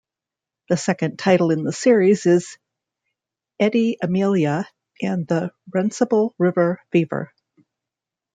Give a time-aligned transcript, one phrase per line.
[0.69, 2.57] The second title in the series is
[3.59, 4.67] "Edie Amelia
[4.99, 7.31] and The Runcible River Fever".